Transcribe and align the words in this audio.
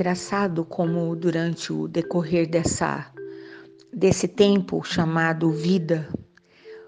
engraçado 0.00 0.64
como 0.64 1.14
durante 1.14 1.70
o 1.70 1.86
decorrer 1.86 2.48
dessa 2.48 3.12
desse 3.92 4.26
tempo 4.26 4.82
chamado 4.82 5.50
vida, 5.50 6.08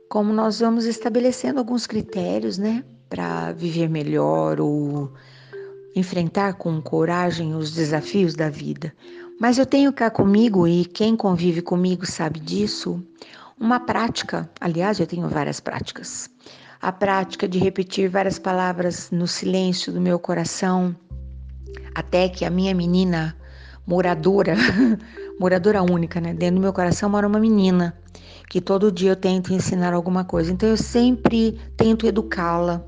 como 0.08 0.32
nós 0.32 0.60
vamos 0.60 0.86
estabelecendo 0.86 1.59
alguns 1.59 1.86
critérios, 1.86 2.56
né, 2.56 2.82
para 3.10 3.52
viver 3.52 3.88
melhor 3.88 4.60
ou 4.60 5.12
enfrentar 5.95 6.54
com 6.54 6.80
coragem 6.80 7.54
os 7.54 7.72
desafios 7.72 8.34
da 8.34 8.48
vida. 8.48 8.95
Mas 9.38 9.58
eu 9.58 9.66
tenho 9.66 9.92
cá 9.92 10.08
comigo, 10.08 10.66
e 10.66 10.86
quem 10.86 11.14
convive 11.14 11.60
comigo 11.60 12.06
sabe 12.06 12.40
disso, 12.40 13.04
uma 13.60 13.79
prática. 13.79 14.48
Aliás, 14.59 15.01
eu 15.01 15.06
tenho 15.06 15.29
várias 15.29 15.60
práticas. 15.60 16.30
A 16.80 16.90
prática 16.92 17.46
de 17.46 17.59
repetir 17.59 18.09
várias 18.09 18.38
palavras 18.38 19.10
no 19.10 19.26
silêncio 19.26 19.92
do 19.92 20.01
meu 20.01 20.18
coração, 20.18 20.96
até 21.94 22.28
que 22.28 22.44
a 22.44 22.50
minha 22.50 22.74
menina 22.74 23.36
moradora, 23.86 24.54
moradora 25.38 25.82
única, 25.82 26.20
né? 26.20 26.34
Dentro 26.34 26.56
do 26.56 26.60
meu 26.60 26.72
coração 26.72 27.10
mora 27.10 27.26
uma 27.26 27.38
menina 27.38 27.96
que 28.48 28.60
todo 28.60 28.92
dia 28.92 29.12
eu 29.12 29.16
tento 29.16 29.52
ensinar 29.52 29.95
alguma 29.95 30.24
coisa. 30.24 30.52
Então 30.52 30.68
eu 30.68 30.76
sempre 30.76 31.58
tento 31.76 32.06
educá-la 32.06 32.84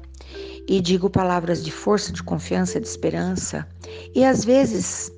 e 0.68 0.80
digo 0.80 1.08
palavras 1.08 1.64
de 1.64 1.70
força, 1.70 2.12
de 2.12 2.22
confiança, 2.22 2.80
de 2.80 2.86
esperança. 2.86 3.66
E 4.14 4.24
às 4.24 4.44
vezes 4.44 5.10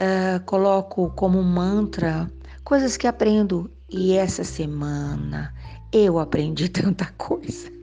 uh, 0.00 0.44
coloco 0.44 1.10
como 1.16 1.42
mantra 1.42 2.30
coisas 2.64 2.96
que 2.96 3.06
aprendo. 3.06 3.70
E 3.90 4.14
essa 4.14 4.44
semana 4.44 5.52
eu 5.92 6.18
aprendi 6.18 6.68
tanta 6.70 7.06
coisa. 7.16 7.77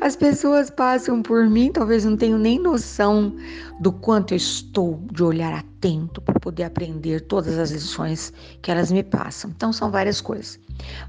As 0.00 0.14
pessoas 0.14 0.70
passam 0.70 1.22
por 1.22 1.46
mim, 1.46 1.72
talvez 1.72 2.04
não 2.04 2.16
tenham 2.16 2.38
nem 2.38 2.58
noção 2.58 3.34
do 3.80 3.90
quanto 3.92 4.32
eu 4.32 4.36
estou 4.36 5.02
de 5.12 5.22
olhar 5.22 5.52
atento 5.52 6.20
para 6.20 6.38
poder 6.38 6.64
aprender 6.64 7.20
todas 7.22 7.58
as 7.58 7.70
lições 7.70 8.32
que 8.62 8.70
elas 8.70 8.92
me 8.92 9.02
passam. 9.02 9.50
Então 9.50 9.72
são 9.72 9.90
várias 9.90 10.20
coisas. 10.20 10.58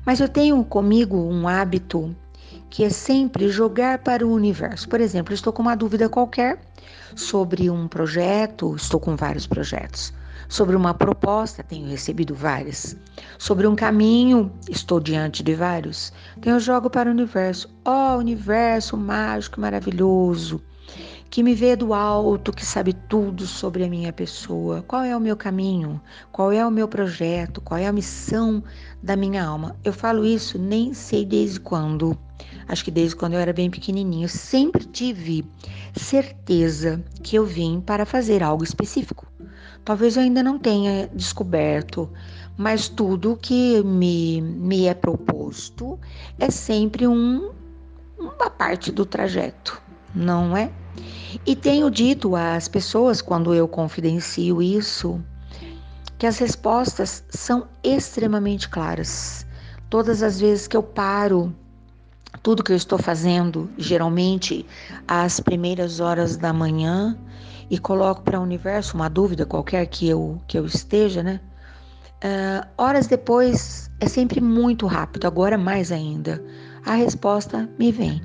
Mas 0.06 0.20
eu 0.20 0.28
tenho 0.28 0.64
comigo 0.64 1.18
um 1.18 1.48
hábito 1.48 2.16
que 2.70 2.84
é 2.84 2.90
sempre 2.90 3.50
jogar 3.50 4.00
para 4.00 4.26
o 4.26 4.32
universo. 4.32 4.88
Por 4.90 5.02
exemplo, 5.02 5.34
estou 5.34 5.54
com 5.54 5.62
uma 5.62 5.76
dúvida 5.76 6.10
qualquer 6.10 6.60
sobre 7.16 7.70
um 7.70 7.88
projeto, 7.88 8.76
estou 8.76 9.00
com 9.00 9.16
vários 9.16 9.48
projetos. 9.48 10.14
Sobre 10.50 10.76
uma 10.76 10.96
proposta, 10.96 11.64
tenho 11.64 11.88
recebido 11.88 12.34
várias. 12.34 12.98
Sobre 13.38 13.68
um 13.68 13.76
caminho, 13.76 14.52
estou 14.68 15.00
diante 15.00 15.44
de 15.44 15.54
vários. 15.54 16.12
Eu 16.44 16.60
jogo 16.60 16.90
para 16.90 17.08
o 17.08 17.14
universo. 17.14 17.70
Ó, 17.86 18.16
oh, 18.16 18.18
universo 18.18 18.98
mágico 18.98 19.60
e 19.60 19.62
maravilhoso 19.62 20.60
que 21.30 21.44
me 21.44 21.54
vê 21.54 21.76
do 21.76 21.94
alto, 21.94 22.52
que 22.52 22.66
sabe 22.66 22.94
tudo 22.94 23.46
sobre 23.46 23.84
a 23.84 23.88
minha 23.88 24.12
pessoa, 24.12 24.82
qual 24.82 25.04
é 25.04 25.16
o 25.16 25.20
meu 25.20 25.38
caminho, 25.38 26.02
qual 26.32 26.52
é 26.52 26.66
o 26.66 26.72
meu 26.72 26.88
projeto, 26.88 27.62
qual 27.62 27.80
é 27.80 27.86
a 27.86 27.94
missão 27.94 28.64
da 29.04 29.16
minha 29.16 29.46
alma. 29.46 29.76
Eu 29.84 29.94
falo 29.94 30.26
isso 30.26 30.58
nem 30.58 30.94
sei 30.96 31.24
desde 31.24 31.60
quando. 31.60 32.18
Acho 32.68 32.84
que 32.84 32.92
desde 32.92 33.16
quando 33.16 33.34
eu 33.34 33.40
era 33.40 33.54
bem 33.54 33.70
pequenininho, 33.70 34.28
sempre 34.28 34.86
tive 34.86 35.46
certeza 35.96 37.04
que 37.22 37.36
eu 37.36 37.46
vim 37.46 37.80
para 37.80 38.06
fazer 38.06 38.42
algo 38.42 38.64
específico. 38.64 39.28
Talvez 39.84 40.16
eu 40.18 40.24
ainda 40.24 40.44
não 40.44 40.60
tenha 40.60 41.10
descoberto, 41.14 42.10
mas 42.58 42.88
tudo 42.90 43.38
que 43.42 43.82
me, 43.84 44.42
me 44.42 44.86
é 44.86 44.94
proposto 44.94 46.00
é 46.38 46.52
sempre 46.52 47.08
um, 47.08 47.52
uma 48.18 48.50
parte 48.50 48.92
do 48.92 49.06
trajeto, 49.06 49.82
não 50.14 50.56
é? 50.56 50.72
E 51.46 51.56
tenho 51.56 51.90
dito 51.90 52.36
às 52.36 52.68
pessoas, 52.68 53.22
quando 53.22 53.54
eu 53.54 53.68
confidencio 53.68 54.62
isso, 54.62 55.24
que 56.18 56.28
as 56.28 56.38
respostas 56.38 57.24
são 57.30 57.68
extremamente 57.84 58.68
claras. 58.68 59.46
Todas 59.90 60.22
as 60.22 60.40
vezes 60.40 60.68
que 60.68 60.76
eu 60.76 60.84
paro 60.84 61.56
tudo 62.44 62.64
que 62.64 62.72
eu 62.72 62.76
estou 62.76 62.98
fazendo, 62.98 63.70
geralmente 63.78 64.66
às 65.08 65.40
primeiras 65.40 66.00
horas 66.00 66.38
da 66.38 66.54
manhã, 66.54 67.18
e 67.70 67.78
coloco 67.78 68.22
para 68.22 68.40
o 68.40 68.44
universo 68.44 68.96
uma 68.96 69.10
dúvida 69.10 69.46
qualquer 69.46 69.86
que 69.86 70.08
eu, 70.08 70.42
que 70.48 70.58
eu 70.58 70.66
esteja, 70.66 71.22
né? 71.22 71.40
Uh, 72.24 72.68
horas 72.78 73.08
depois 73.08 73.90
é 74.00 74.08
sempre 74.08 74.42
muito 74.42 74.86
rápido, 74.88 75.26
agora 75.26 75.58
mais 75.58 75.92
ainda. 75.92 76.44
A 76.86 76.96
resposta 76.96 77.70
me 77.78 77.92
vem. 77.92 78.22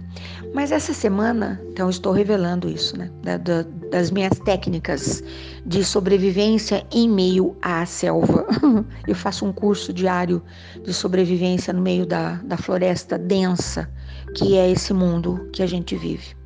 Mas 0.54 0.72
essa 0.72 0.94
semana, 0.94 1.60
então 1.70 1.90
estou 1.90 2.12
revelando 2.12 2.68
isso, 2.68 2.96
né? 2.96 3.10
Da, 3.22 3.36
da, 3.36 3.62
das 3.90 4.10
minhas 4.10 4.38
técnicas 4.40 5.22
de 5.66 5.84
sobrevivência 5.84 6.86
em 6.92 7.08
meio 7.08 7.56
à 7.60 7.84
selva. 7.84 8.46
Eu 9.06 9.14
faço 9.14 9.44
um 9.44 9.52
curso 9.52 9.92
diário 9.92 10.42
de 10.82 10.92
sobrevivência 10.92 11.72
no 11.72 11.82
meio 11.82 12.06
da, 12.06 12.34
da 12.44 12.56
floresta 12.56 13.18
densa, 13.18 13.88
que 14.34 14.56
é 14.56 14.70
esse 14.70 14.92
mundo 14.92 15.48
que 15.52 15.62
a 15.62 15.66
gente 15.66 15.96
vive. 15.96 16.36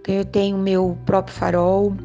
Então 0.00 0.14
eu 0.16 0.24
tenho 0.24 0.58
meu 0.58 0.98
próprio 1.06 1.34
farol, 1.34 1.96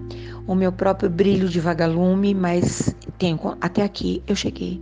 o 0.47 0.55
meu 0.55 0.71
próprio 0.71 1.09
brilho 1.09 1.49
de 1.49 1.59
vagalume, 1.59 2.33
mas 2.33 2.95
tenho 3.19 3.39
até 3.59 3.83
aqui 3.83 4.23
eu 4.25 4.35
cheguei. 4.35 4.81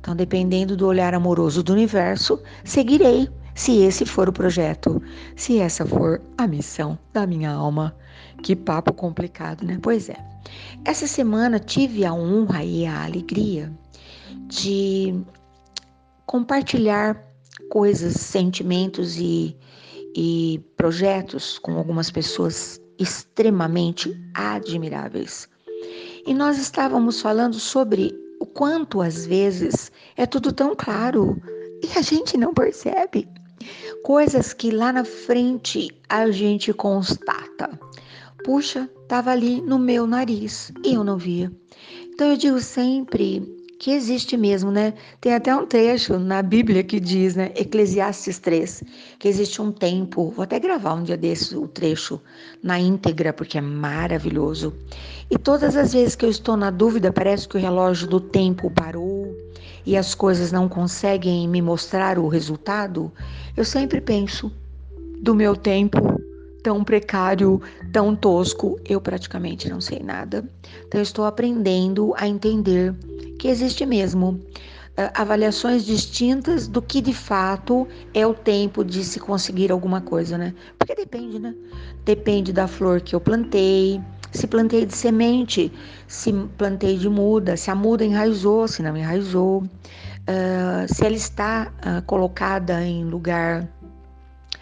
Então, 0.00 0.14
dependendo 0.14 0.76
do 0.76 0.86
olhar 0.86 1.14
amoroso 1.14 1.62
do 1.62 1.72
universo, 1.72 2.42
seguirei 2.64 3.28
se 3.54 3.82
esse 3.82 4.04
for 4.04 4.28
o 4.28 4.32
projeto, 4.32 5.00
se 5.36 5.58
essa 5.58 5.86
for 5.86 6.20
a 6.36 6.46
missão 6.46 6.98
da 7.12 7.26
minha 7.26 7.50
alma. 7.50 7.96
Que 8.42 8.54
papo 8.54 8.92
complicado, 8.92 9.64
né? 9.64 9.78
Pois 9.80 10.08
é. 10.10 10.16
Essa 10.84 11.06
semana 11.06 11.58
tive 11.58 12.04
a 12.04 12.12
honra 12.12 12.62
e 12.64 12.84
a 12.84 13.04
alegria 13.04 13.72
de 14.48 15.18
compartilhar 16.26 17.16
coisas, 17.70 18.14
sentimentos 18.14 19.16
e, 19.16 19.56
e 20.14 20.60
projetos 20.76 21.58
com 21.58 21.78
algumas 21.78 22.10
pessoas 22.10 22.78
extremamente 22.98 24.16
admiráveis. 24.34 25.48
E 26.26 26.32
nós 26.32 26.58
estávamos 26.58 27.20
falando 27.20 27.58
sobre 27.58 28.14
o 28.40 28.46
quanto 28.46 29.00
às 29.00 29.26
vezes 29.26 29.92
é 30.16 30.26
tudo 30.26 30.52
tão 30.52 30.74
claro 30.74 31.40
e 31.82 31.98
a 31.98 32.02
gente 32.02 32.36
não 32.36 32.54
percebe. 32.54 33.28
Coisas 34.02 34.52
que 34.52 34.70
lá 34.70 34.92
na 34.92 35.04
frente 35.04 35.90
a 36.08 36.30
gente 36.30 36.72
constata. 36.72 37.78
Puxa, 38.44 38.88
estava 39.02 39.30
ali 39.30 39.60
no 39.62 39.78
meu 39.78 40.06
nariz 40.06 40.72
e 40.84 40.94
eu 40.94 41.04
não 41.04 41.16
via. 41.16 41.50
Então 42.12 42.28
eu 42.28 42.36
digo 42.36 42.60
sempre 42.60 43.53
que 43.78 43.90
existe 43.90 44.36
mesmo, 44.36 44.70
né? 44.70 44.94
Tem 45.20 45.34
até 45.34 45.54
um 45.54 45.66
trecho 45.66 46.18
na 46.18 46.42
Bíblia 46.42 46.82
que 46.82 47.00
diz, 47.00 47.34
né? 47.34 47.52
Eclesiastes 47.56 48.38
3, 48.38 48.82
que 49.18 49.28
existe 49.28 49.60
um 49.60 49.72
tempo. 49.72 50.30
Vou 50.30 50.42
até 50.42 50.58
gravar 50.58 50.94
um 50.94 51.02
dia 51.02 51.16
desse 51.16 51.56
o 51.56 51.68
trecho 51.68 52.20
na 52.62 52.78
íntegra, 52.78 53.32
porque 53.32 53.58
é 53.58 53.60
maravilhoso. 53.60 54.72
E 55.30 55.38
todas 55.38 55.76
as 55.76 55.92
vezes 55.92 56.14
que 56.14 56.24
eu 56.24 56.30
estou 56.30 56.56
na 56.56 56.70
dúvida, 56.70 57.12
parece 57.12 57.48
que 57.48 57.56
o 57.56 57.60
relógio 57.60 58.06
do 58.06 58.20
tempo 58.20 58.70
parou 58.70 59.34
e 59.86 59.96
as 59.96 60.14
coisas 60.14 60.50
não 60.50 60.68
conseguem 60.68 61.46
me 61.48 61.60
mostrar 61.60 62.18
o 62.18 62.28
resultado, 62.28 63.12
eu 63.56 63.64
sempre 63.64 64.00
penso 64.00 64.50
do 65.20 65.34
meu 65.34 65.56
tempo 65.56 65.98
tão 66.64 66.82
precário, 66.82 67.60
tão 67.92 68.16
tosco, 68.16 68.80
eu 68.88 68.98
praticamente 68.98 69.68
não 69.68 69.82
sei 69.82 70.00
nada. 70.00 70.42
Então, 70.88 71.00
estou 71.00 71.26
aprendendo 71.26 72.14
a 72.16 72.26
entender 72.26 72.94
que 73.38 73.48
existe 73.48 73.84
mesmo 73.84 74.30
uh, 74.30 75.12
avaliações 75.14 75.84
distintas 75.84 76.66
do 76.66 76.80
que 76.80 77.02
de 77.02 77.12
fato 77.12 77.86
é 78.14 78.26
o 78.26 78.32
tempo 78.32 78.82
de 78.82 79.04
se 79.04 79.20
conseguir 79.20 79.70
alguma 79.70 80.00
coisa, 80.00 80.38
né? 80.38 80.54
Porque 80.78 80.94
depende, 80.94 81.38
né? 81.38 81.54
Depende 82.02 82.50
da 82.50 82.66
flor 82.66 83.02
que 83.02 83.14
eu 83.14 83.20
plantei, 83.20 84.00
se 84.32 84.46
plantei 84.46 84.86
de 84.86 84.96
semente, 84.96 85.70
se 86.08 86.32
plantei 86.56 86.96
de 86.96 87.10
muda, 87.10 87.58
se 87.58 87.70
a 87.70 87.74
muda 87.74 88.06
enraizou, 88.06 88.66
se 88.66 88.82
não 88.82 88.96
enraizou, 88.96 89.58
uh, 89.58 90.86
se 90.94 91.04
ela 91.04 91.14
está 91.14 91.70
uh, 91.80 92.02
colocada 92.06 92.82
em 92.82 93.04
lugar 93.04 93.68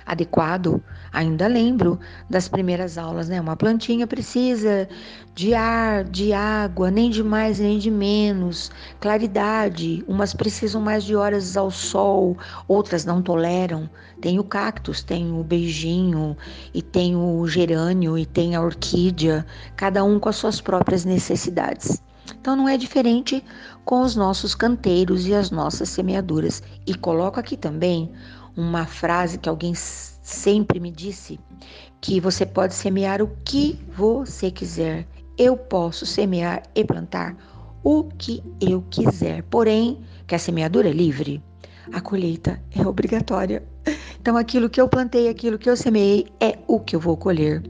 adequado. 0.04 0.82
Ainda 1.12 1.46
lembro 1.46 2.00
das 2.30 2.48
primeiras 2.48 2.96
aulas, 2.96 3.28
né? 3.28 3.38
Uma 3.38 3.54
plantinha 3.54 4.06
precisa 4.06 4.88
de 5.34 5.52
ar, 5.52 6.04
de 6.04 6.32
água, 6.32 6.90
nem 6.90 7.10
de 7.10 7.22
mais 7.22 7.58
nem 7.58 7.78
de 7.78 7.90
menos, 7.90 8.70
claridade. 8.98 10.02
Umas 10.08 10.32
precisam 10.32 10.80
mais 10.80 11.04
de 11.04 11.14
horas 11.14 11.54
ao 11.54 11.70
sol, 11.70 12.38
outras 12.66 13.04
não 13.04 13.20
toleram. 13.20 13.90
Tem 14.22 14.38
o 14.38 14.44
cactus, 14.44 15.02
tem 15.02 15.38
o 15.38 15.44
beijinho, 15.44 16.34
e 16.72 16.80
tem 16.80 17.14
o 17.14 17.46
gerânio, 17.46 18.16
e 18.16 18.24
tem 18.24 18.54
a 18.54 18.62
orquídea, 18.62 19.44
cada 19.76 20.02
um 20.02 20.18
com 20.18 20.30
as 20.30 20.36
suas 20.36 20.62
próprias 20.62 21.04
necessidades. 21.04 22.02
Então 22.40 22.56
não 22.56 22.68
é 22.68 22.78
diferente 22.78 23.44
com 23.84 24.00
os 24.00 24.16
nossos 24.16 24.54
canteiros 24.54 25.26
e 25.26 25.34
as 25.34 25.50
nossas 25.50 25.90
semeaduras. 25.90 26.62
E 26.86 26.94
coloco 26.94 27.38
aqui 27.38 27.56
também 27.56 28.10
uma 28.56 28.86
frase 28.86 29.38
que 29.38 29.48
alguém 29.48 29.74
sempre 30.32 30.80
me 30.80 30.90
disse, 30.90 31.38
que 32.00 32.20
você 32.20 32.44
pode 32.44 32.74
semear 32.74 33.22
o 33.22 33.30
que 33.44 33.78
você 33.96 34.50
quiser. 34.50 35.06
eu 35.38 35.56
posso 35.56 36.04
semear 36.04 36.62
e 36.74 36.84
plantar 36.84 37.34
o 37.82 38.04
que 38.04 38.42
eu 38.60 38.82
quiser. 38.90 39.42
Porém, 39.44 40.00
que 40.26 40.34
a 40.34 40.38
semeadura 40.38 40.88
é 40.88 40.92
livre, 40.92 41.42
a 41.92 42.00
colheita 42.00 42.60
é 42.76 42.86
obrigatória. 42.86 43.62
Então, 44.20 44.36
aquilo 44.36 44.70
que 44.70 44.80
eu 44.80 44.88
plantei, 44.88 45.28
aquilo 45.28 45.58
que 45.58 45.68
eu 45.68 45.76
semeei, 45.76 46.26
é 46.38 46.58
o 46.68 46.78
que 46.78 46.94
eu 46.94 47.00
vou 47.00 47.16
colher. 47.16 47.62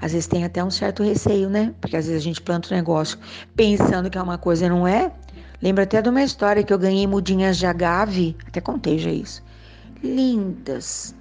Às 0.00 0.12
vezes 0.12 0.26
tem 0.26 0.44
até 0.44 0.64
um 0.64 0.70
certo 0.70 1.02
receio, 1.02 1.48
né? 1.48 1.74
Porque 1.80 1.96
às 1.96 2.06
vezes 2.06 2.20
a 2.20 2.24
gente 2.24 2.40
planta 2.40 2.72
um 2.72 2.76
negócio 2.76 3.18
pensando 3.54 4.10
que 4.10 4.18
é 4.18 4.22
uma 4.22 4.38
coisa 4.38 4.66
e 4.66 4.68
não 4.68 4.88
é. 4.88 5.12
Lembro 5.62 5.84
até 5.84 6.00
de 6.00 6.08
uma 6.08 6.22
história 6.22 6.64
que 6.64 6.72
eu 6.72 6.78
ganhei 6.78 7.06
mudinhas 7.06 7.58
de 7.58 7.66
agave, 7.66 8.34
até 8.46 8.60
contei 8.60 8.98
já 8.98 9.10
isso. 9.10 9.42
Lindas, 10.02 11.14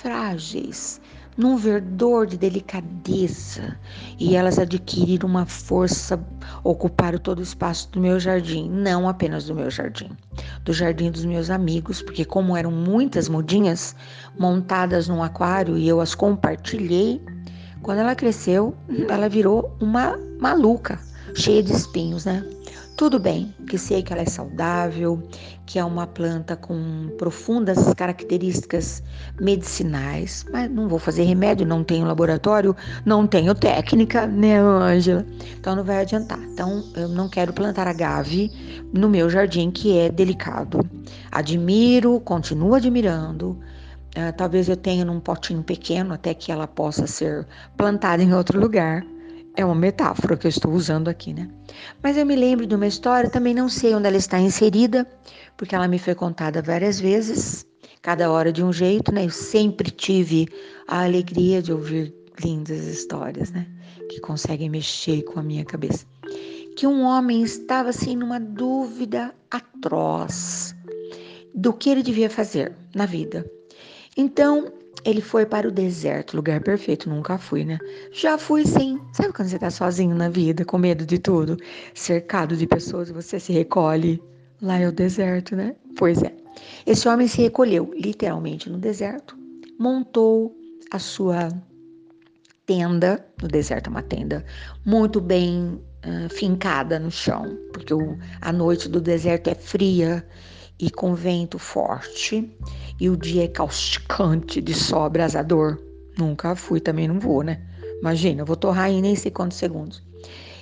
frágeis, 0.00 0.98
num 1.36 1.56
verdor 1.56 2.26
de 2.26 2.38
delicadeza, 2.38 3.76
e 4.18 4.34
elas 4.34 4.58
adquiriram 4.58 5.28
uma 5.28 5.44
força, 5.44 6.18
ocuparam 6.64 7.18
todo 7.18 7.40
o 7.40 7.42
espaço 7.42 7.90
do 7.92 8.00
meu 8.00 8.18
jardim, 8.18 8.68
não 8.70 9.06
apenas 9.06 9.44
do 9.44 9.54
meu 9.54 9.70
jardim, 9.70 10.08
do 10.64 10.72
jardim 10.72 11.10
dos 11.10 11.26
meus 11.26 11.50
amigos, 11.50 12.00
porque 12.00 12.24
como 12.24 12.56
eram 12.56 12.70
muitas 12.70 13.28
mudinhas 13.28 13.94
montadas 14.38 15.06
num 15.06 15.22
aquário 15.22 15.76
e 15.76 15.86
eu 15.86 16.00
as 16.00 16.14
compartilhei, 16.14 17.22
quando 17.82 17.98
ela 17.98 18.14
cresceu, 18.14 18.74
ela 19.08 19.28
virou 19.28 19.76
uma 19.80 20.18
maluca, 20.38 20.98
cheia 21.34 21.62
de 21.62 21.72
espinhos, 21.72 22.24
né? 22.24 22.44
Tudo 23.00 23.18
bem, 23.18 23.54
que 23.66 23.78
sei 23.78 24.02
que 24.02 24.12
ela 24.12 24.20
é 24.20 24.26
saudável, 24.26 25.22
que 25.64 25.78
é 25.78 25.84
uma 25.84 26.06
planta 26.06 26.54
com 26.54 27.08
profundas 27.16 27.94
características 27.94 29.02
medicinais, 29.40 30.44
mas 30.52 30.70
não 30.70 30.86
vou 30.86 30.98
fazer 30.98 31.22
remédio, 31.22 31.66
não 31.66 31.82
tenho 31.82 32.04
laboratório, 32.04 32.76
não 33.06 33.26
tenho 33.26 33.54
técnica, 33.54 34.26
né, 34.26 34.60
Ângela? 34.60 35.24
Então 35.58 35.74
não 35.74 35.82
vai 35.82 36.02
adiantar. 36.02 36.38
Então 36.42 36.84
eu 36.94 37.08
não 37.08 37.26
quero 37.26 37.54
plantar 37.54 37.88
agave 37.88 38.50
no 38.92 39.08
meu 39.08 39.30
jardim, 39.30 39.70
que 39.70 39.96
é 39.96 40.10
delicado. 40.10 40.80
Admiro, 41.32 42.20
continuo 42.20 42.74
admirando. 42.74 43.58
Uh, 44.10 44.30
talvez 44.36 44.68
eu 44.68 44.76
tenha 44.76 45.06
num 45.06 45.20
potinho 45.20 45.62
pequeno 45.62 46.12
até 46.12 46.34
que 46.34 46.52
ela 46.52 46.66
possa 46.66 47.06
ser 47.06 47.46
plantada 47.78 48.22
em 48.22 48.34
outro 48.34 48.60
lugar 48.60 49.06
é 49.56 49.64
uma 49.64 49.74
metáfora 49.74 50.36
que 50.36 50.46
eu 50.46 50.48
estou 50.48 50.72
usando 50.72 51.08
aqui, 51.08 51.34
né? 51.34 51.48
Mas 52.02 52.16
eu 52.16 52.24
me 52.24 52.36
lembro 52.36 52.66
de 52.66 52.74
uma 52.74 52.86
história, 52.86 53.30
também 53.30 53.54
não 53.54 53.68
sei 53.68 53.94
onde 53.94 54.06
ela 54.06 54.16
está 54.16 54.38
inserida, 54.38 55.06
porque 55.56 55.74
ela 55.74 55.88
me 55.88 55.98
foi 55.98 56.14
contada 56.14 56.62
várias 56.62 57.00
vezes, 57.00 57.66
cada 58.02 58.30
hora 58.30 58.52
de 58.52 58.62
um 58.62 58.72
jeito, 58.72 59.12
né? 59.12 59.24
Eu 59.24 59.30
sempre 59.30 59.90
tive 59.90 60.48
a 60.86 61.04
alegria 61.04 61.60
de 61.62 61.72
ouvir 61.72 62.14
lindas 62.42 62.86
histórias, 62.86 63.50
né? 63.50 63.66
Que 64.08 64.20
conseguem 64.20 64.70
mexer 64.70 65.22
com 65.22 65.38
a 65.38 65.42
minha 65.42 65.64
cabeça. 65.64 66.06
Que 66.76 66.86
um 66.86 67.02
homem 67.02 67.42
estava 67.42 67.90
assim 67.90 68.16
numa 68.16 68.40
dúvida 68.40 69.34
atroz 69.50 70.74
do 71.54 71.72
que 71.72 71.90
ele 71.90 72.02
devia 72.02 72.30
fazer 72.30 72.72
na 72.94 73.06
vida. 73.06 73.44
Então, 74.16 74.72
ele 75.04 75.20
foi 75.20 75.46
para 75.46 75.68
o 75.68 75.70
deserto, 75.70 76.36
lugar 76.36 76.60
perfeito, 76.60 77.08
nunca 77.08 77.38
fui, 77.38 77.64
né? 77.64 77.78
Já 78.12 78.36
fui 78.36 78.66
sim. 78.66 79.00
Sabe 79.12 79.32
quando 79.32 79.48
você 79.48 79.58
tá 79.58 79.70
sozinho 79.70 80.14
na 80.14 80.28
vida, 80.28 80.64
com 80.64 80.78
medo 80.78 81.06
de 81.06 81.18
tudo, 81.18 81.56
cercado 81.94 82.56
de 82.56 82.66
pessoas 82.66 83.10
você 83.10 83.40
se 83.40 83.52
recolhe? 83.52 84.22
Lá 84.60 84.78
é 84.78 84.88
o 84.88 84.92
deserto, 84.92 85.56
né? 85.56 85.74
Pois 85.96 86.22
é. 86.22 86.34
Esse 86.86 87.08
homem 87.08 87.26
se 87.26 87.40
recolheu 87.40 87.92
literalmente 87.96 88.68
no 88.68 88.78
deserto, 88.78 89.36
montou 89.78 90.54
a 90.90 90.98
sua 90.98 91.48
tenda, 92.66 93.24
no 93.40 93.48
deserto 93.48 93.88
é 93.88 93.90
uma 93.90 94.02
tenda 94.02 94.44
muito 94.84 95.20
bem 95.20 95.80
uh, 96.04 96.28
fincada 96.28 96.98
no 96.98 97.10
chão, 97.10 97.58
porque 97.72 97.94
o, 97.94 98.18
a 98.40 98.52
noite 98.52 98.88
do 98.88 99.00
deserto 99.00 99.48
é 99.48 99.54
fria 99.54 100.26
e 100.78 100.90
com 100.90 101.14
vento 101.14 101.58
forte 101.58 102.50
e 103.00 103.08
o 103.08 103.16
dia 103.16 103.44
é 103.44 103.48
causticante 103.48 104.60
de 104.60 104.74
sol 104.74 105.04
abrasador. 105.04 105.78
Nunca 106.18 106.54
fui, 106.54 106.80
também 106.80 107.08
não 107.08 107.18
vou, 107.18 107.42
né? 107.42 107.62
Imagina, 107.98 108.42
eu 108.42 108.46
vou 108.46 108.56
torrar 108.56 108.90
em 108.90 109.00
nem 109.00 109.16
sei 109.16 109.30
quantos 109.30 109.56
segundos. 109.56 110.02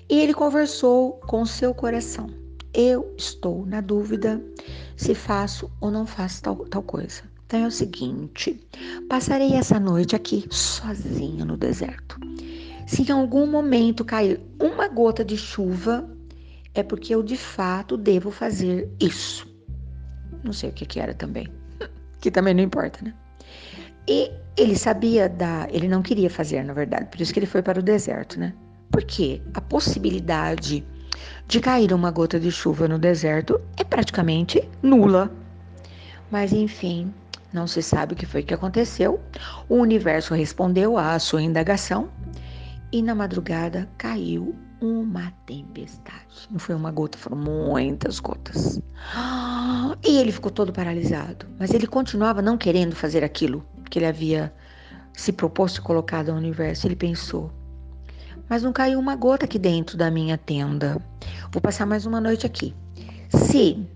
E 0.08 0.20
ele 0.20 0.32
conversou 0.32 1.14
com 1.26 1.44
seu 1.44 1.74
coração. 1.74 2.30
Eu 2.72 3.12
estou 3.16 3.66
na 3.66 3.80
dúvida 3.80 4.40
se 4.96 5.14
faço 5.14 5.70
ou 5.80 5.90
não 5.90 6.06
faço 6.06 6.42
tal, 6.42 6.56
tal 6.66 6.82
coisa. 6.82 7.22
Então 7.46 7.60
é 7.60 7.66
o 7.66 7.72
seguinte: 7.72 8.60
passarei 9.08 9.54
essa 9.54 9.80
noite 9.80 10.14
aqui 10.14 10.46
sozinha 10.50 11.44
no 11.44 11.56
deserto. 11.56 12.18
Se 12.86 13.02
em 13.02 13.12
algum 13.12 13.46
momento 13.46 14.04
cair 14.04 14.40
uma 14.60 14.86
gota 14.86 15.24
de 15.24 15.36
chuva, 15.36 16.08
é 16.72 16.82
porque 16.82 17.14
eu 17.14 17.22
de 17.22 17.36
fato 17.36 17.96
devo 17.96 18.30
fazer 18.30 18.88
isso. 19.00 19.46
Não 20.44 20.52
sei 20.52 20.70
o 20.70 20.72
que, 20.72 20.86
que 20.86 21.00
era 21.00 21.12
também 21.12 21.48
que 22.20 22.30
também 22.30 22.54
não 22.54 22.62
importa, 22.62 22.98
né? 23.02 23.12
E 24.06 24.30
ele 24.56 24.76
sabia 24.76 25.28
da. 25.28 25.68
Ele 25.70 25.86
não 25.86 26.02
queria 26.02 26.30
fazer, 26.30 26.64
na 26.64 26.72
verdade, 26.72 27.06
por 27.06 27.20
isso 27.20 27.32
que 27.32 27.38
ele 27.38 27.46
foi 27.46 27.62
para 27.62 27.78
o 27.78 27.82
deserto, 27.82 28.38
né? 28.38 28.52
Porque 28.90 29.42
a 29.54 29.60
possibilidade 29.60 30.84
de 31.46 31.60
cair 31.60 31.92
uma 31.92 32.10
gota 32.10 32.40
de 32.40 32.50
chuva 32.50 32.88
no 32.88 32.98
deserto 32.98 33.60
é 33.76 33.84
praticamente 33.84 34.66
nula. 34.82 35.30
Mas 36.30 36.52
enfim, 36.52 37.12
não 37.52 37.66
se 37.66 37.82
sabe 37.82 38.12
o 38.12 38.16
que 38.16 38.26
foi 38.26 38.42
que 38.42 38.54
aconteceu. 38.54 39.20
O 39.68 39.76
universo 39.76 40.34
respondeu 40.34 40.98
à 40.98 41.18
sua 41.18 41.42
indagação 41.42 42.08
e 42.90 43.02
na 43.02 43.14
madrugada 43.14 43.88
caiu 43.96 44.54
uma 44.80 45.32
tempestade. 45.46 46.48
Não 46.50 46.58
foi 46.58 46.74
uma 46.74 46.90
gota, 46.90 47.18
foram 47.18 47.36
muitas 47.36 48.20
gotas. 48.20 48.80
E 50.04 50.16
ele 50.18 50.30
ficou 50.30 50.50
todo 50.50 50.72
paralisado, 50.72 51.46
mas 51.58 51.72
ele 51.72 51.86
continuava 51.86 52.40
não 52.40 52.56
querendo 52.56 52.94
fazer 52.94 53.24
aquilo 53.24 53.64
que 53.90 53.98
ele 53.98 54.06
havia 54.06 54.52
se 55.12 55.32
proposto 55.32 55.82
colocado 55.82 56.30
ao 56.30 56.36
universo. 56.36 56.86
Ele 56.86 56.94
pensou: 56.94 57.50
mas 58.48 58.62
não 58.62 58.72
caiu 58.72 58.98
uma 58.98 59.14
gota 59.14 59.44
aqui 59.44 59.58
dentro 59.58 59.96
da 59.96 60.10
minha 60.10 60.38
tenda. 60.38 61.00
Vou 61.52 61.60
passar 61.60 61.84
mais 61.84 62.06
uma 62.06 62.20
noite 62.20 62.46
aqui. 62.46 62.74
Se 63.28 63.86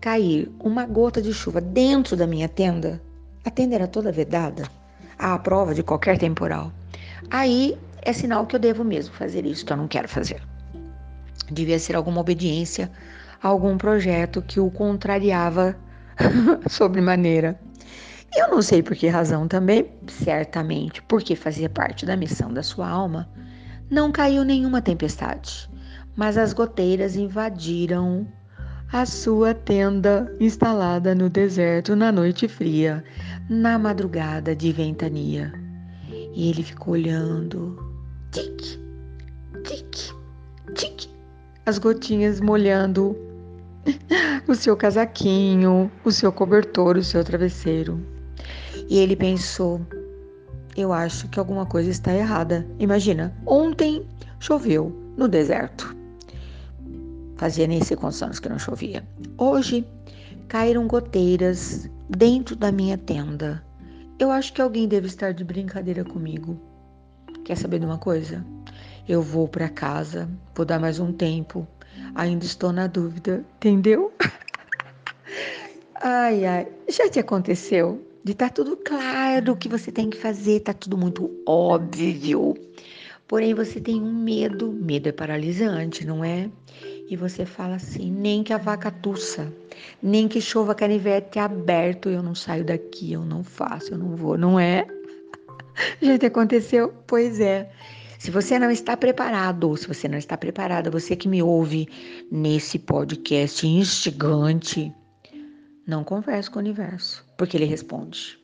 cair 0.00 0.50
uma 0.58 0.86
gota 0.86 1.20
de 1.20 1.32
chuva 1.32 1.60
dentro 1.60 2.16
da 2.16 2.26
minha 2.26 2.48
tenda, 2.48 3.00
a 3.44 3.50
tenda 3.50 3.74
era 3.74 3.86
toda 3.86 4.10
vedada, 4.10 4.68
à 5.18 5.38
prova 5.38 5.74
de 5.74 5.82
qualquer 5.82 6.18
temporal. 6.18 6.72
Aí 7.30 7.76
é 8.02 8.12
sinal 8.12 8.46
que 8.46 8.56
eu 8.56 8.60
devo 8.60 8.84
mesmo 8.84 9.14
fazer 9.14 9.46
isso, 9.46 9.64
que 9.64 9.72
eu 9.72 9.76
não 9.76 9.88
quero 9.88 10.08
fazer. 10.08 10.42
Devia 11.50 11.78
ser 11.78 11.96
alguma 11.96 12.20
obediência 12.20 12.90
a 13.42 13.48
algum 13.48 13.76
projeto 13.76 14.42
que 14.42 14.60
o 14.60 14.70
contrariava 14.70 15.76
sobremaneira. 16.68 17.58
Eu 18.34 18.48
não 18.48 18.62
sei 18.62 18.82
por 18.82 18.96
que 18.96 19.08
razão 19.08 19.46
também, 19.46 19.90
certamente 20.08 21.02
porque 21.02 21.36
fazia 21.36 21.68
parte 21.68 22.06
da 22.06 22.16
missão 22.16 22.52
da 22.52 22.62
sua 22.62 22.88
alma, 22.88 23.28
não 23.90 24.10
caiu 24.10 24.42
nenhuma 24.42 24.80
tempestade, 24.80 25.68
mas 26.16 26.38
as 26.38 26.52
goteiras 26.52 27.14
invadiram 27.14 28.26
a 28.90 29.04
sua 29.04 29.54
tenda 29.54 30.34
instalada 30.40 31.14
no 31.14 31.28
deserto 31.28 31.94
na 31.94 32.10
noite 32.10 32.48
fria, 32.48 33.04
na 33.48 33.78
madrugada 33.78 34.56
de 34.56 34.72
ventania. 34.72 35.52
E 36.34 36.48
ele 36.48 36.62
ficou 36.62 36.94
olhando, 36.94 37.91
tic, 38.32 38.80
tic, 39.62 40.14
tic, 40.74 41.08
as 41.66 41.78
gotinhas 41.78 42.40
molhando 42.40 43.14
o 44.48 44.54
seu 44.54 44.74
casaquinho, 44.74 45.92
o 46.02 46.10
seu 46.10 46.32
cobertor, 46.32 46.96
o 46.96 47.04
seu 47.04 47.22
travesseiro. 47.22 48.00
E 48.88 48.98
ele 48.98 49.14
pensou: 49.14 49.80
eu 50.74 50.92
acho 50.94 51.28
que 51.28 51.38
alguma 51.38 51.66
coisa 51.66 51.90
está 51.90 52.14
errada. 52.14 52.66
Imagina, 52.78 53.36
ontem 53.46 54.06
choveu 54.40 54.90
no 55.16 55.28
deserto. 55.28 55.94
Fazia 57.36 57.66
nem 57.66 57.82
sei 57.82 57.96
quantos 57.96 58.22
anos 58.22 58.40
que 58.40 58.48
não 58.48 58.58
chovia. 58.58 59.06
Hoje 59.36 59.86
caíram 60.48 60.86
goteiras 60.86 61.90
dentro 62.08 62.56
da 62.56 62.72
minha 62.72 62.96
tenda. 62.96 63.62
Eu 64.18 64.30
acho 64.30 64.54
que 64.54 64.62
alguém 64.62 64.88
deve 64.88 65.06
estar 65.06 65.32
de 65.34 65.44
brincadeira 65.44 66.02
comigo. 66.02 66.58
Quer 67.44 67.56
saber 67.56 67.80
de 67.80 67.86
uma 67.86 67.98
coisa? 67.98 68.44
Eu 69.08 69.20
vou 69.20 69.48
para 69.48 69.68
casa, 69.68 70.28
vou 70.54 70.64
dar 70.64 70.78
mais 70.78 71.00
um 71.00 71.12
tempo. 71.12 71.66
Ainda 72.14 72.44
estou 72.44 72.72
na 72.72 72.86
dúvida, 72.86 73.44
entendeu? 73.56 74.12
ai, 76.00 76.44
ai, 76.44 76.68
já 76.88 77.08
te 77.10 77.18
aconteceu 77.18 78.00
de 78.22 78.32
estar 78.32 78.48
tá 78.48 78.54
tudo 78.54 78.76
claro 78.76 79.52
o 79.52 79.56
que 79.56 79.68
você 79.68 79.90
tem 79.90 80.08
que 80.08 80.16
fazer, 80.16 80.60
tá 80.60 80.72
tudo 80.72 80.96
muito 80.96 81.30
óbvio. 81.44 82.54
Porém, 83.26 83.54
você 83.54 83.80
tem 83.80 84.00
um 84.00 84.12
medo, 84.12 84.70
medo 84.70 85.08
é 85.08 85.12
paralisante, 85.12 86.06
não 86.06 86.24
é? 86.24 86.48
E 87.08 87.16
você 87.16 87.44
fala 87.44 87.76
assim: 87.76 88.10
nem 88.10 88.44
que 88.44 88.52
a 88.52 88.58
vaca 88.58 88.90
tussa, 88.90 89.52
nem 90.00 90.28
que 90.28 90.40
chova 90.40 90.74
canivete 90.74 91.40
aberto, 91.40 92.08
eu 92.08 92.22
não 92.22 92.34
saio 92.34 92.64
daqui, 92.64 93.12
eu 93.12 93.24
não 93.24 93.42
faço, 93.42 93.94
eu 93.94 93.98
não 93.98 94.14
vou, 94.14 94.38
não 94.38 94.60
é? 94.60 94.86
Já 96.00 96.18
te 96.18 96.26
aconteceu? 96.26 96.92
Pois 97.06 97.40
é. 97.40 97.70
Se 98.18 98.30
você 98.30 98.56
não 98.58 98.70
está 98.70 98.96
preparado, 98.96 99.76
se 99.76 99.88
você 99.88 100.08
não 100.08 100.16
está 100.16 100.36
preparada, 100.36 100.90
você 100.90 101.16
que 101.16 101.26
me 101.26 101.42
ouve 101.42 101.88
nesse 102.30 102.78
podcast 102.78 103.66
instigante, 103.66 104.94
não 105.84 106.04
converse 106.04 106.48
com 106.48 106.58
o 106.58 106.62
universo, 106.62 107.26
porque 107.36 107.56
ele 107.56 107.64
responde. 107.64 108.38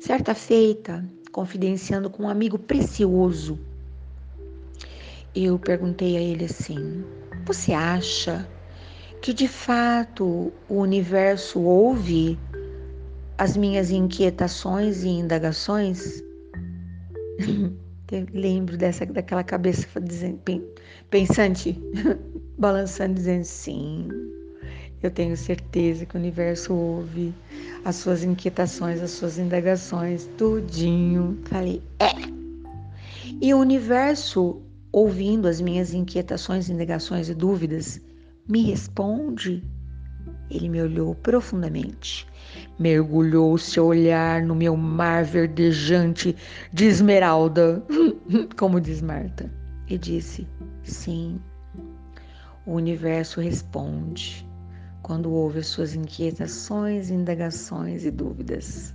Certa 0.00 0.34
feita, 0.34 1.04
confidenciando 1.30 2.08
com 2.08 2.22
um 2.22 2.28
amigo 2.28 2.58
precioso, 2.58 3.58
eu 5.34 5.58
perguntei 5.58 6.16
a 6.16 6.20
ele 6.20 6.46
assim: 6.46 7.04
Você 7.44 7.74
acha 7.74 8.48
que 9.20 9.34
de 9.34 9.46
fato 9.46 10.50
o 10.68 10.74
universo 10.74 11.60
ouve 11.60 12.38
as 13.36 13.58
minhas 13.58 13.90
inquietações 13.90 15.02
e 15.02 15.08
indagações? 15.08 16.22
Lembro 18.32 18.76
dessa 18.76 19.04
daquela 19.04 19.44
cabeça 19.44 19.86
pensante, 21.10 21.78
balançando, 22.58 23.14
dizendo 23.14 23.44
sim. 23.44 24.08
Eu 25.02 25.10
tenho 25.10 25.36
certeza 25.36 26.04
que 26.04 26.16
o 26.16 26.18
universo 26.18 26.74
ouve 26.74 27.32
as 27.84 27.96
suas 27.96 28.24
inquietações, 28.24 29.00
as 29.00 29.12
suas 29.12 29.38
indagações, 29.38 30.28
tudinho. 30.36 31.38
Falei, 31.44 31.80
é. 32.00 32.10
E 33.40 33.54
o 33.54 33.58
universo, 33.58 34.60
ouvindo 34.90 35.46
as 35.46 35.60
minhas 35.60 35.94
inquietações, 35.94 36.68
indagações 36.68 37.28
e 37.28 37.34
dúvidas, 37.34 38.00
me 38.48 38.62
responde. 38.62 39.62
Ele 40.50 40.68
me 40.68 40.80
olhou 40.80 41.14
profundamente, 41.14 42.26
mergulhou 42.78 43.58
seu 43.58 43.86
olhar 43.86 44.42
no 44.42 44.54
meu 44.54 44.76
mar 44.76 45.24
verdejante 45.24 46.34
de 46.72 46.86
esmeralda, 46.86 47.84
como 48.56 48.80
diz 48.80 49.02
Marta, 49.02 49.50
e 49.88 49.98
disse: 49.98 50.46
Sim. 50.82 51.40
O 52.64 52.72
universo 52.72 53.40
responde 53.40 54.46
quando 55.02 55.32
ouve 55.32 55.60
as 55.60 55.66
suas 55.66 55.94
inquietações, 55.94 57.10
indagações 57.10 58.04
e 58.04 58.10
dúvidas. 58.10 58.94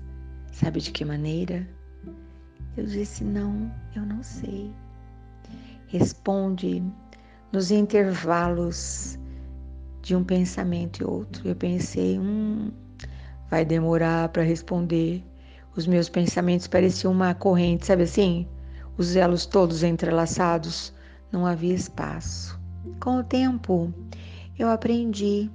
Sabe 0.52 0.80
de 0.80 0.92
que 0.92 1.04
maneira? 1.04 1.68
Eu 2.78 2.86
disse: 2.86 3.24
Não, 3.24 3.72
eu 3.96 4.04
não 4.04 4.22
sei. 4.24 4.72
Responde 5.88 6.84
nos 7.52 7.70
intervalos 7.70 9.20
de 10.04 10.16
um 10.16 10.24
pensamento 10.24 11.02
e 11.02 11.06
outro. 11.06 11.48
Eu 11.48 11.56
pensei: 11.56 12.20
Hum, 12.20 12.72
vai 13.50 13.66
demorar 13.66 14.30
para 14.30 14.44
responder. 14.44 15.24
Os 15.76 15.88
meus 15.88 16.08
pensamentos 16.08 16.68
pareciam 16.68 17.12
uma 17.12 17.34
corrente, 17.34 17.88
sabe 17.88 18.04
assim? 18.04 18.48
Os 18.96 19.16
elos 19.16 19.48
todos 19.48 19.82
entrelaçados. 19.82 20.94
Não 21.32 21.48
havia 21.48 21.74
espaço. 21.74 22.60
Com 23.00 23.18
o 23.18 23.24
tempo, 23.24 23.92
eu 24.60 24.70
aprendi 24.70 25.50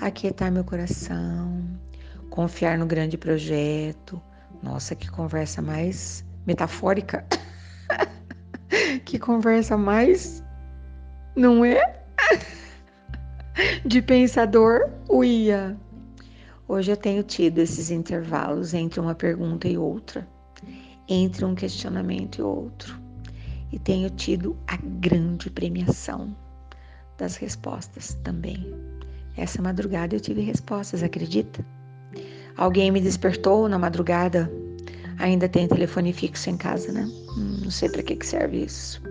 aquietar 0.00 0.50
meu 0.50 0.64
coração, 0.64 1.62
confiar 2.30 2.78
no 2.78 2.86
grande 2.86 3.18
projeto. 3.18 4.22
Nossa, 4.62 4.94
que 4.94 5.10
conversa 5.10 5.60
mais 5.60 6.24
metafórica. 6.46 7.26
que 9.04 9.18
conversa 9.18 9.76
mais. 9.76 10.42
Não 11.36 11.62
é? 11.62 12.00
De 13.84 14.00
pensador, 14.00 14.88
uia. 15.08 15.76
Hoje 16.68 16.92
eu 16.92 16.96
tenho 16.96 17.24
tido 17.24 17.58
esses 17.58 17.90
intervalos 17.90 18.72
entre 18.72 19.00
uma 19.00 19.16
pergunta 19.16 19.66
e 19.66 19.76
outra, 19.76 20.28
entre 21.08 21.44
um 21.44 21.56
questionamento 21.56 22.38
e 22.38 22.42
outro, 22.42 23.00
e 23.72 23.78
tenho 23.78 24.10
tido 24.10 24.56
a 24.66 24.76
grande 24.76 25.50
premiação 25.50 26.36
das 27.16 27.34
respostas 27.36 28.16
também. 28.22 28.64
Essa 29.36 29.60
madrugada 29.60 30.14
eu 30.14 30.20
tive 30.20 30.40
respostas, 30.42 31.02
acredita? 31.02 31.66
Alguém 32.56 32.92
me 32.92 33.00
despertou 33.00 33.68
na 33.68 33.78
madrugada. 33.78 34.48
Ainda 35.18 35.48
tem 35.48 35.66
telefone 35.66 36.12
fixo 36.12 36.48
em 36.48 36.56
casa, 36.56 36.92
né? 36.92 37.04
Hum, 37.36 37.58
não 37.64 37.70
sei 37.72 37.88
para 37.88 38.04
que, 38.04 38.14
que 38.14 38.26
serve 38.26 38.64
isso. 38.64 39.02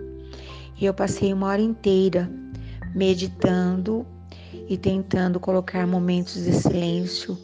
E 0.80 0.86
eu 0.86 0.94
passei 0.94 1.34
uma 1.34 1.48
hora 1.48 1.60
inteira 1.60 2.30
meditando 2.94 4.06
e 4.68 4.76
tentando 4.76 5.40
colocar 5.40 5.86
momentos 5.86 6.44
de 6.44 6.52
silêncio 6.52 7.38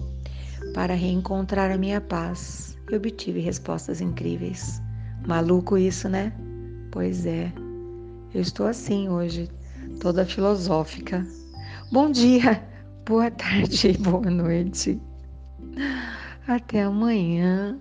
para 0.74 0.94
reencontrar 0.94 1.70
a 1.70 1.78
minha 1.78 2.00
paz. 2.00 2.76
E 2.90 2.96
obtive 2.96 3.40
respostas 3.40 4.00
incríveis. 4.00 4.80
Maluco 5.26 5.78
isso, 5.78 6.08
né? 6.08 6.32
Pois 6.90 7.24
é. 7.24 7.50
Eu 8.34 8.40
estou 8.40 8.66
assim 8.66 9.08
hoje, 9.08 9.48
toda 10.00 10.26
filosófica. 10.26 11.26
Bom 11.90 12.10
dia! 12.10 12.62
Boa 13.06 13.30
tarde 13.30 13.92
boa 14.00 14.30
noite. 14.30 15.00
Até 16.46 16.82
amanhã. 16.82 17.78